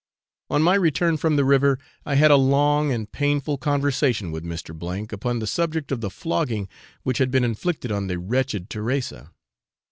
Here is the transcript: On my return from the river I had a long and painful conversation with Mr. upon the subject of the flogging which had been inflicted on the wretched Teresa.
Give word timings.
On 0.49 0.63
my 0.63 0.73
return 0.73 1.15
from 1.17 1.35
the 1.35 1.45
river 1.45 1.77
I 2.07 2.15
had 2.15 2.31
a 2.31 2.35
long 2.35 2.91
and 2.91 3.11
painful 3.11 3.59
conversation 3.59 4.31
with 4.31 4.43
Mr. 4.43 5.13
upon 5.13 5.37
the 5.37 5.45
subject 5.45 5.91
of 5.91 6.01
the 6.01 6.09
flogging 6.09 6.67
which 7.03 7.19
had 7.19 7.29
been 7.29 7.43
inflicted 7.43 7.91
on 7.91 8.07
the 8.07 8.17
wretched 8.17 8.67
Teresa. 8.67 9.31